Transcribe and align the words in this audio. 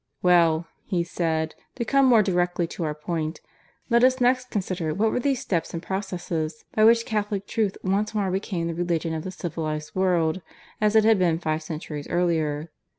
"Well," 0.23 0.65
he 0.87 1.03
said, 1.03 1.53
"to 1.75 1.85
come 1.85 2.07
more 2.07 2.23
directly 2.23 2.65
to 2.65 2.83
our 2.85 2.95
point; 2.95 3.39
let 3.87 4.03
us 4.03 4.19
next 4.19 4.49
consider 4.49 4.95
what 4.95 5.11
were 5.11 5.19
those 5.19 5.37
steps 5.37 5.75
and 5.75 5.83
processes 5.83 6.65
by 6.73 6.85
which 6.85 7.05
Catholic 7.05 7.45
truth 7.45 7.77
once 7.83 8.15
more 8.15 8.31
became 8.31 8.65
the 8.65 8.73
religion 8.73 9.13
of 9.13 9.23
the 9.23 9.29
civilized 9.29 9.93
world, 9.93 10.41
as 10.81 10.95
it 10.95 11.03
had 11.05 11.19
been 11.19 11.37
five 11.37 11.61
centuries 11.61 12.07
earlier. 12.07 12.71